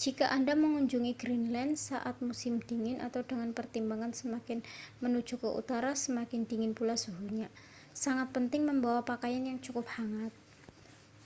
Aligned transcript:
jika 0.00 0.26
anda 0.36 0.52
mengunjungi 0.62 1.12
greenland 1.20 1.72
saat 1.86 2.16
musim 2.28 2.54
dingin 2.68 2.96
dengan 3.30 3.50
pertimbangan 3.58 4.12
semakin 4.20 4.58
menuju 5.04 5.34
ke 5.36 5.44
utara 5.60 5.92
semakin 6.04 6.40
dingin 6.50 6.72
pula 6.78 6.96
suhunya 7.04 7.48
sangat 8.02 8.28
penting 8.34 8.62
membawa 8.70 9.00
pakaian 9.10 9.44
yang 9.50 9.58
cukup 9.66 9.84
hangat 9.96 10.32